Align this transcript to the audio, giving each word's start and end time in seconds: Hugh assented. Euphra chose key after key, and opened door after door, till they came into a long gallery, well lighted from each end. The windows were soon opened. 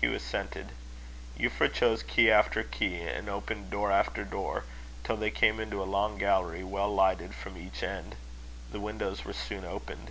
Hugh 0.00 0.14
assented. 0.16 0.70
Euphra 1.38 1.72
chose 1.72 2.02
key 2.02 2.28
after 2.28 2.64
key, 2.64 3.02
and 3.02 3.28
opened 3.28 3.70
door 3.70 3.92
after 3.92 4.24
door, 4.24 4.64
till 5.04 5.16
they 5.16 5.30
came 5.30 5.60
into 5.60 5.80
a 5.80 5.84
long 5.86 6.18
gallery, 6.18 6.64
well 6.64 6.92
lighted 6.92 7.36
from 7.36 7.56
each 7.56 7.84
end. 7.84 8.16
The 8.72 8.80
windows 8.80 9.24
were 9.24 9.32
soon 9.32 9.64
opened. 9.64 10.10